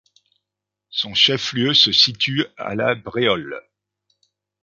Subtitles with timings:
[0.89, 3.61] Son chef-lieu se situe à La Bréole.